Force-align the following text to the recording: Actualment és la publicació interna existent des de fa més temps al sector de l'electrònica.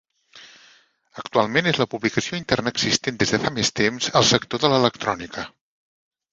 Actualment 1.23 1.69
és 1.73 1.81
la 1.81 1.87
publicació 1.91 2.41
interna 2.41 2.75
existent 2.77 3.21
des 3.21 3.35
de 3.37 3.41
fa 3.47 3.55
més 3.61 3.73
temps 3.83 4.11
al 4.23 4.29
sector 4.33 4.67
de 4.67 4.75
l'electrònica. 4.75 5.49